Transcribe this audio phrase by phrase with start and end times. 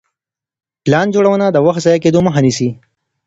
[0.83, 2.69] پلان جوړونه د وخت د ضايع کيدو مخه نيسي.